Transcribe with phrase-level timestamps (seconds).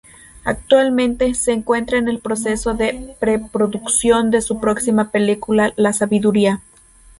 [0.45, 6.63] Actualmente, se encuentra en el proceso de pre-producción de su próxima película La sabiduría.